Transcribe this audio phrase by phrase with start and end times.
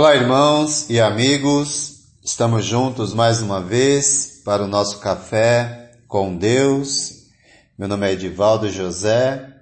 [0.00, 7.24] Olá, irmãos e amigos, estamos juntos mais uma vez para o nosso café com Deus.
[7.76, 9.56] Meu nome é Edivaldo José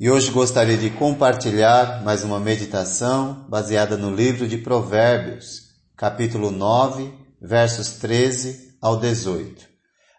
[0.00, 5.64] e hoje gostaria de compartilhar mais uma meditação baseada no livro de Provérbios,
[5.94, 9.66] capítulo 9, versos 13 ao 18.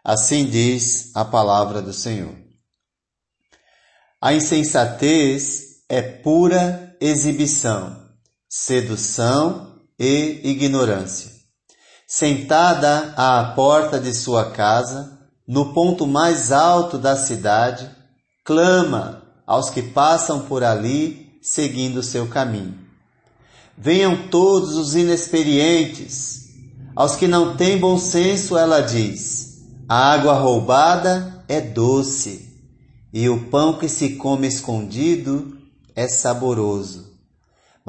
[0.03, 2.35] Assim diz a palavra do Senhor.
[4.21, 7.98] A insensatez é pura exibição
[8.49, 11.29] sedução e ignorância.
[12.07, 17.87] Sentada à porta de sua casa, no ponto mais alto da cidade,
[18.43, 22.73] clama aos que passam por ali seguindo seu caminho.
[23.77, 26.47] Venham todos os inexperientes,
[26.95, 32.49] aos que não têm bom senso, ela diz: a água roubada é doce,
[33.13, 35.55] e o pão que se come escondido
[35.95, 37.08] é saboroso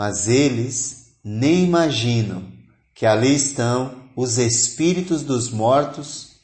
[0.00, 2.50] mas eles nem imaginam
[2.94, 6.36] que ali estão os espíritos dos mortos,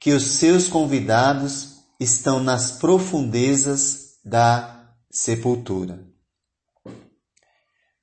[0.00, 6.04] que os seus convidados estão nas profundezas da sepultura.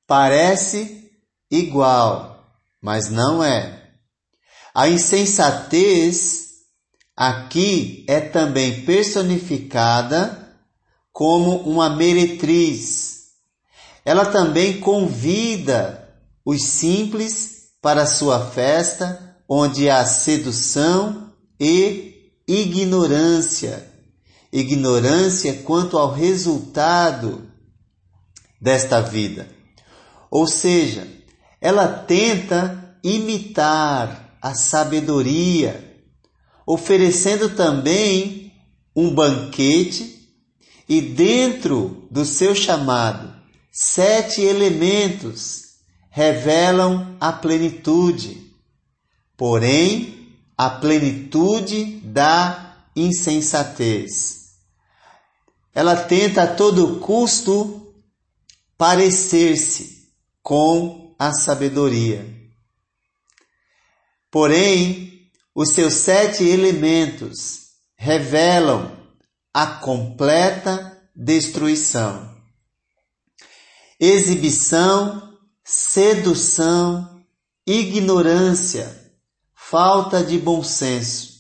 [0.08, 1.12] Parece
[1.52, 2.50] igual,
[2.82, 3.92] mas não é.
[4.74, 6.52] A insensatez
[7.14, 10.58] aqui é também personificada
[11.12, 13.09] como uma meretriz
[14.10, 16.10] ela também convida
[16.44, 23.88] os simples para sua festa, onde há sedução e ignorância.
[24.52, 27.48] Ignorância quanto ao resultado
[28.60, 29.48] desta vida.
[30.32, 31.08] Ou seja,
[31.62, 36.02] ela tenta imitar a sabedoria,
[36.66, 38.52] oferecendo também
[38.96, 40.28] um banquete
[40.90, 43.39] e dentro do seu chamado
[43.72, 45.76] Sete elementos
[46.10, 48.52] revelam a plenitude,
[49.38, 54.58] porém, a plenitude da insensatez.
[55.74, 57.94] Ela tenta a todo custo
[58.76, 60.10] parecer-se
[60.42, 62.26] com a sabedoria.
[64.32, 68.92] Porém, os seus sete elementos revelam
[69.54, 72.29] a completa destruição
[74.00, 77.22] exibição, sedução,
[77.68, 79.12] ignorância,
[79.54, 81.34] falta de bom senso,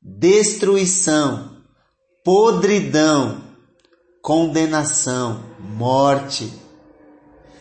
[0.00, 1.56] destruição,
[2.24, 3.42] podridão,
[4.22, 6.52] condenação, morte.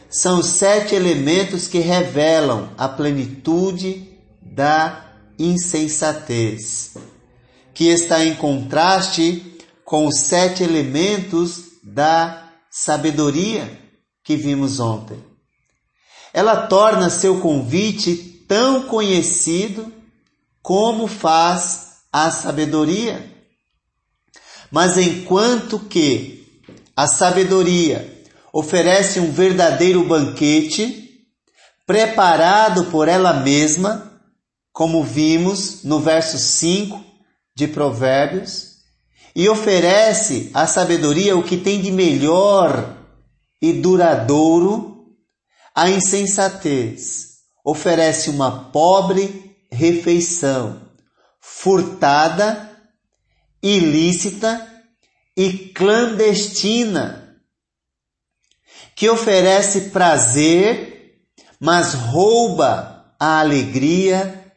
[0.10, 4.08] São sete elementos que revelam a plenitude
[4.42, 6.94] da insensatez,
[7.74, 13.85] que está em contraste com os sete elementos da sabedoria
[14.26, 15.24] que vimos ontem.
[16.34, 18.16] Ela torna seu convite
[18.48, 19.94] tão conhecido
[20.62, 23.32] como faz a sabedoria.
[24.72, 26.60] Mas enquanto que
[26.98, 31.28] a sabedoria oferece um verdadeiro banquete,
[31.86, 34.20] preparado por ela mesma,
[34.74, 37.00] como vimos no verso 5
[37.56, 38.76] de Provérbios,
[39.36, 43.05] e oferece à sabedoria o que tem de melhor
[43.66, 45.08] e duradouro,
[45.74, 50.88] a insensatez oferece uma pobre refeição,
[51.42, 52.70] furtada,
[53.64, 54.72] ilícita
[55.36, 57.40] e clandestina,
[58.96, 61.18] que oferece prazer,
[61.60, 64.54] mas rouba a alegria,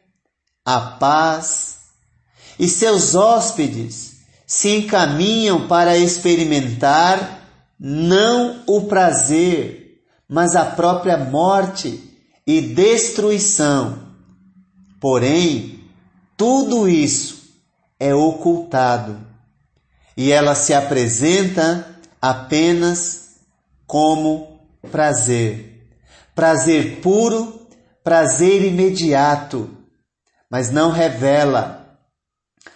[0.63, 1.79] a paz,
[2.59, 7.38] e seus hóspedes se encaminham para experimentar
[7.79, 12.03] não o prazer, mas a própria morte
[12.45, 14.09] e destruição.
[14.99, 15.79] Porém,
[16.35, 17.53] tudo isso
[17.99, 19.19] é ocultado
[20.17, 23.37] e ela se apresenta apenas
[23.87, 24.59] como
[24.91, 25.87] prazer.
[26.35, 27.67] Prazer puro,
[28.03, 29.69] prazer imediato,
[30.49, 31.97] mas não revela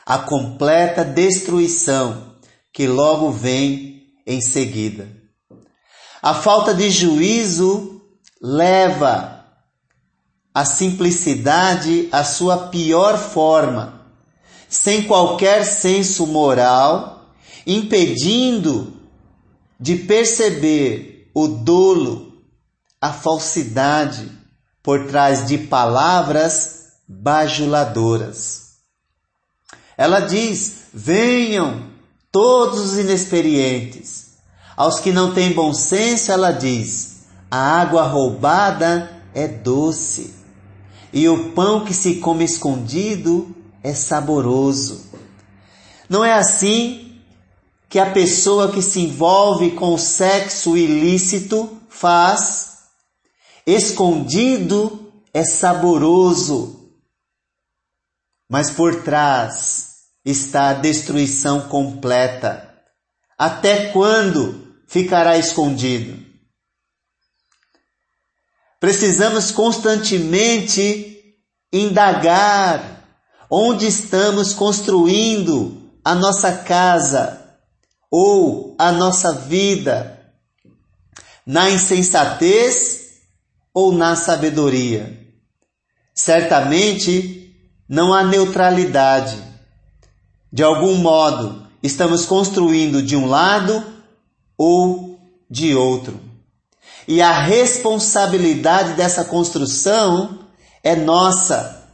[0.06, 2.36] a completa destruição
[2.72, 3.93] que logo vem
[4.26, 5.10] em seguida.
[6.22, 8.02] A falta de juízo
[8.42, 9.46] leva
[10.54, 14.02] a simplicidade à sua pior forma,
[14.70, 17.34] sem qualquer senso moral,
[17.66, 18.94] impedindo
[19.80, 22.44] de perceber o dolo,
[23.02, 24.32] a falsidade
[24.82, 28.74] por trás de palavras bajuladoras.
[29.98, 31.93] Ela diz: venham,
[32.34, 34.34] todos os inexperientes.
[34.76, 40.34] Aos que não têm bom senso, ela diz: a água roubada é doce,
[41.14, 45.12] e o pão que se come escondido é saboroso.
[46.10, 47.22] Não é assim
[47.88, 52.74] que a pessoa que se envolve com o sexo ilícito faz?
[53.66, 56.90] Escondido é saboroso,
[58.50, 59.93] mas por trás
[60.24, 62.74] está a destruição completa.
[63.38, 66.24] Até quando ficará escondido?
[68.80, 71.36] Precisamos constantemente
[71.72, 73.06] indagar
[73.50, 77.58] onde estamos construindo a nossa casa
[78.12, 80.20] ou a nossa vida,
[81.46, 83.22] na insensatez
[83.74, 85.20] ou na sabedoria.
[86.14, 87.56] Certamente
[87.88, 89.53] não há neutralidade.
[90.54, 93.84] De algum modo, estamos construindo de um lado
[94.56, 95.20] ou
[95.50, 96.20] de outro.
[97.08, 100.38] E a responsabilidade dessa construção
[100.84, 101.90] é nossa.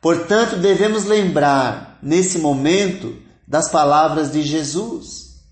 [0.00, 3.14] Portanto, devemos lembrar, nesse momento,
[3.46, 5.42] das palavras de Jesus.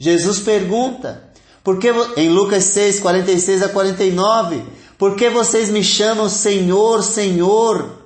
[0.00, 1.30] Jesus pergunta,
[1.62, 4.64] porque em Lucas 6, 46 a 49,
[4.96, 7.98] por que vocês me chamam Senhor, Senhor,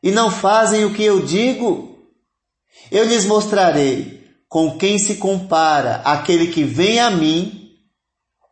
[0.00, 1.95] e não fazem o que eu digo?
[2.90, 7.70] Eu lhes mostrarei com quem se compara aquele que vem a mim,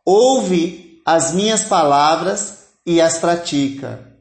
[0.05, 4.11] ouve as minhas palavras e as pratica.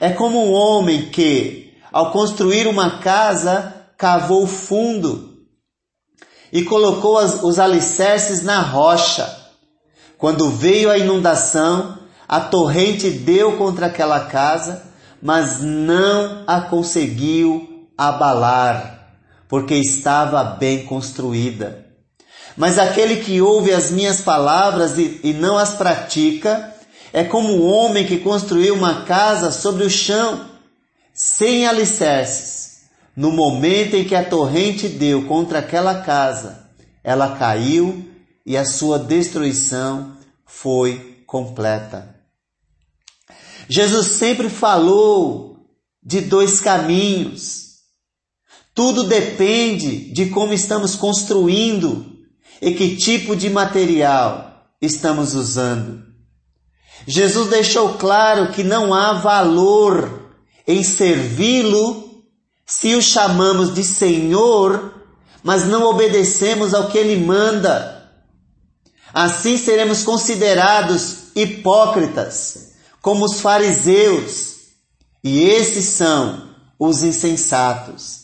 [0.00, 5.28] É como um homem que, ao construir uma casa, cavou fundo
[6.52, 9.36] e colocou as, os alicerces na rocha.
[10.16, 14.82] Quando veio a inundação, a torrente deu contra aquela casa,
[15.20, 18.97] mas não a conseguiu abalar,
[19.48, 21.86] porque estava bem construída.
[22.56, 26.74] Mas aquele que ouve as minhas palavras e, e não as pratica,
[27.12, 30.46] é como um homem que construiu uma casa sobre o chão,
[31.14, 32.68] sem alicerces.
[33.16, 36.68] No momento em que a torrente deu contra aquela casa,
[37.02, 38.08] ela caiu
[38.44, 40.16] e a sua destruição
[40.46, 42.14] foi completa.
[43.68, 45.56] Jesus sempre falou
[46.02, 47.67] de dois caminhos.
[48.78, 52.06] Tudo depende de como estamos construindo
[52.62, 56.04] e que tipo de material estamos usando.
[57.04, 60.30] Jesus deixou claro que não há valor
[60.64, 62.22] em servi-lo
[62.64, 64.94] se o chamamos de Senhor,
[65.42, 68.12] mas não obedecemos ao que ele manda.
[69.12, 74.54] Assim seremos considerados hipócritas como os fariseus,
[75.24, 78.17] e esses são os insensatos,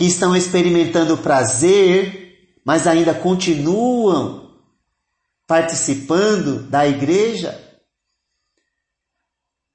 [0.00, 4.56] que estão experimentando prazer, mas ainda continuam
[5.46, 7.54] participando da igreja.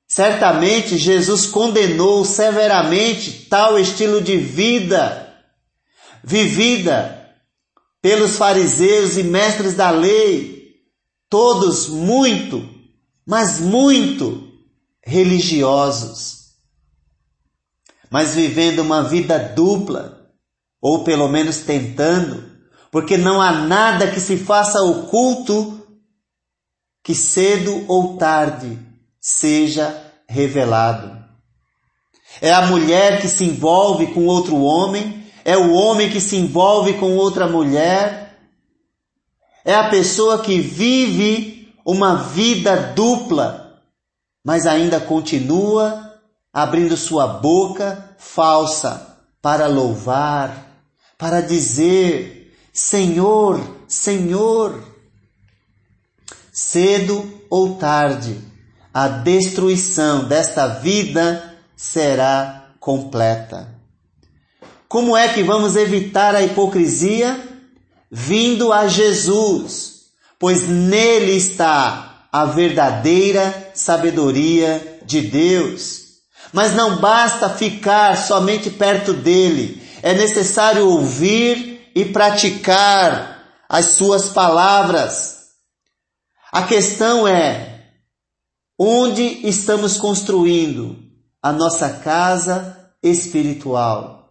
[0.07, 5.31] Certamente Jesus condenou severamente tal estilo de vida
[6.23, 7.31] vivida
[8.01, 10.81] pelos fariseus e mestres da lei,
[11.29, 12.73] todos muito
[13.23, 14.51] mas muito
[15.03, 16.55] religiosos,
[18.09, 20.14] mas vivendo uma vida dupla,
[20.87, 22.43] ou pelo menos tentando,
[22.91, 25.83] porque não há nada que se faça oculto
[27.03, 28.77] que cedo ou tarde
[29.19, 29.99] seja
[30.29, 31.17] revelado.
[32.39, 36.93] É a mulher que se envolve com outro homem, é o homem que se envolve
[36.99, 38.37] com outra mulher,
[39.65, 43.81] é a pessoa que vive uma vida dupla,
[44.45, 46.13] mas ainda continua
[46.53, 50.64] abrindo sua boca falsa para louvar,
[51.17, 54.95] para dizer: Senhor, Senhor.
[56.57, 58.39] Cedo ou tarde,
[58.93, 63.75] a destruição desta vida será completa.
[64.87, 67.37] Como é que vamos evitar a hipocrisia?
[68.09, 69.95] Vindo a Jesus
[70.39, 76.03] pois nele está a verdadeira sabedoria de Deus.
[76.53, 85.47] Mas não basta ficar somente perto dele, é necessário ouvir e praticar as suas palavras.
[86.51, 87.89] A questão é:
[88.79, 90.95] onde estamos construindo
[91.41, 94.29] a nossa casa espiritual?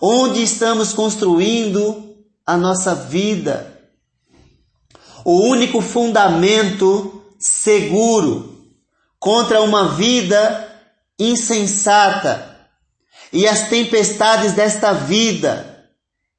[0.00, 3.70] Onde estamos construindo a nossa vida?
[5.24, 8.68] o único fundamento seguro
[9.18, 10.70] contra uma vida
[11.18, 12.53] insensata
[13.34, 15.90] e as tempestades desta vida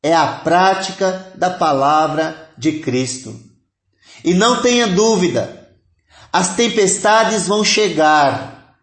[0.01, 3.37] é a prática da palavra de Cristo.
[4.23, 5.75] E não tenha dúvida,
[6.31, 8.77] as tempestades vão chegar,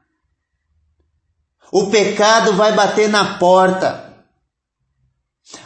[1.72, 4.14] o pecado vai bater na porta,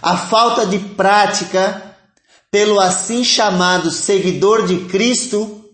[0.01, 1.97] a falta de prática
[2.49, 5.69] pelo assim chamado seguidor de Cristo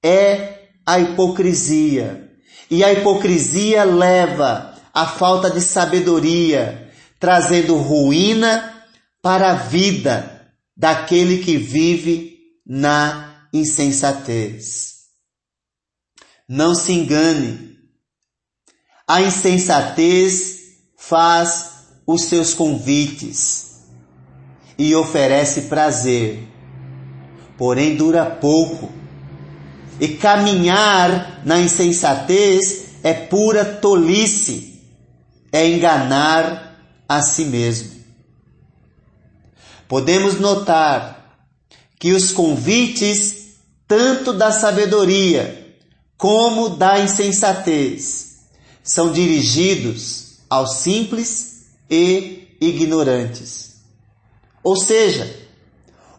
[0.00, 2.30] é a hipocrisia.
[2.70, 8.84] E a hipocrisia leva à falta de sabedoria, trazendo ruína
[9.22, 15.02] para a vida daquele que vive na insensatez.
[16.48, 17.78] Não se engane,
[19.06, 20.60] a insensatez
[20.96, 21.70] faz
[22.06, 23.82] os seus convites
[24.78, 26.48] e oferece prazer,
[27.56, 28.90] porém dura pouco.
[30.00, 34.71] E caminhar na insensatez é pura tolice,
[35.52, 38.02] é enganar a si mesmo.
[39.86, 41.46] Podemos notar
[42.00, 45.76] que os convites, tanto da sabedoria
[46.16, 48.38] como da insensatez,
[48.82, 53.82] são dirigidos aos simples e ignorantes.
[54.62, 55.42] Ou seja,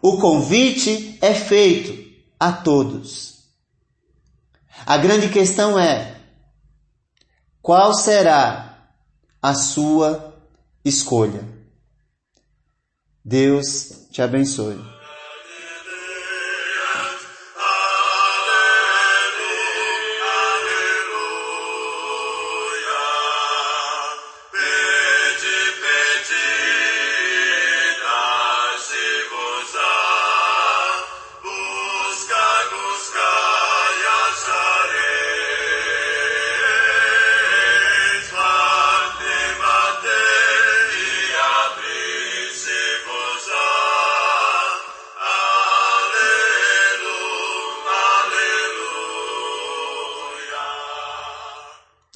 [0.00, 2.04] o convite é feito
[2.38, 3.34] a todos.
[4.86, 6.20] A grande questão é:
[7.62, 8.73] qual será
[9.44, 10.32] a sua
[10.82, 11.46] escolha?
[13.22, 14.82] Deus te abençoe.